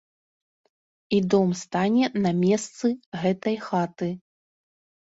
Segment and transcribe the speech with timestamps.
[1.09, 2.87] І дом стане на месцы
[3.23, 4.13] гэтай хаты.